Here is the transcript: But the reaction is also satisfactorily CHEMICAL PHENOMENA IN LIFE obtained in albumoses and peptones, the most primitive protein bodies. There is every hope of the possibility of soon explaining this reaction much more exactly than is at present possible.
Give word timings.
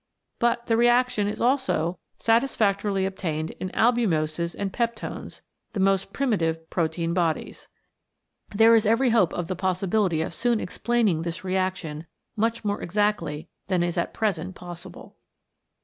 But 0.39 0.65
the 0.65 0.75
reaction 0.75 1.27
is 1.27 1.39
also 1.39 1.99
satisfactorily 2.17 3.03
CHEMICAL 3.03 3.21
PHENOMENA 3.21 3.37
IN 3.37 3.47
LIFE 3.67 3.69
obtained 3.69 3.71
in 3.71 3.79
albumoses 4.09 4.55
and 4.57 4.73
peptones, 4.73 5.41
the 5.73 5.79
most 5.79 6.11
primitive 6.11 6.67
protein 6.71 7.13
bodies. 7.13 7.67
There 8.49 8.73
is 8.73 8.87
every 8.87 9.11
hope 9.11 9.31
of 9.31 9.47
the 9.47 9.55
possibility 9.55 10.23
of 10.23 10.33
soon 10.33 10.59
explaining 10.59 11.21
this 11.21 11.43
reaction 11.43 12.07
much 12.35 12.65
more 12.65 12.81
exactly 12.81 13.47
than 13.67 13.83
is 13.83 13.95
at 13.95 14.11
present 14.11 14.55
possible. 14.55 15.17